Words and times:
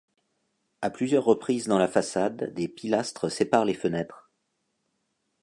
À 0.81 0.89
plusieurs 0.89 1.25
reprises 1.25 1.67
dans 1.67 1.77
la 1.77 1.87
façade, 1.87 2.55
des 2.55 2.67
pilastres 2.67 3.29
séparent 3.29 3.65
les 3.65 3.75
fenêtres. 3.75 4.31